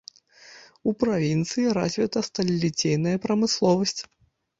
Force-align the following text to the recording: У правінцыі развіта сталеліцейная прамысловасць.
У 0.91 0.93
правінцыі 1.01 1.65
развіта 1.77 2.23
сталеліцейная 2.29 3.13
прамысловасць. 3.27 4.01